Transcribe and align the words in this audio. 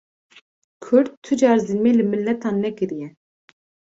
Kurd 0.83 1.11
tu 1.23 1.33
car 1.41 1.57
zilmê 1.65 1.91
li 1.97 2.03
miletan 2.11 2.55
nekiriye 2.63 3.07